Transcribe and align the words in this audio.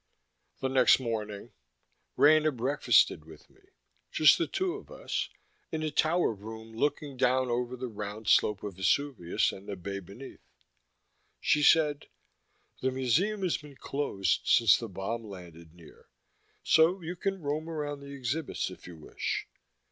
The 0.61 0.67
next 0.67 0.99
morning, 0.99 1.51
Rena 2.15 2.51
breakfasted 2.51 3.23
with 3.23 3.51
me, 3.51 3.61
just 4.11 4.39
the 4.39 4.47
two 4.47 4.73
of 4.73 4.89
us 4.89 5.29
in 5.71 5.83
a 5.83 5.91
tower 5.91 6.33
room 6.33 6.73
looking 6.73 7.17
down 7.17 7.49
over 7.51 7.75
the 7.75 7.87
round 7.87 8.27
slope 8.27 8.63
of 8.63 8.77
Vesuvius 8.77 9.51
and 9.51 9.67
the 9.69 9.75
Bay 9.75 9.99
beneath. 9.99 10.41
She 11.39 11.61
said: 11.61 12.07
"The 12.81 12.89
museum 12.89 13.43
has 13.43 13.57
been 13.57 13.75
closed 13.75 14.41
since 14.45 14.75
the 14.75 14.89
bomb 14.89 15.23
landed 15.23 15.75
near, 15.75 16.07
so 16.63 17.01
you 17.03 17.15
can 17.15 17.43
roam 17.43 17.69
around 17.69 17.99
the 17.99 18.15
exhibits 18.15 18.71
if 18.71 18.87
you 18.87 18.95
wish. 18.95 19.47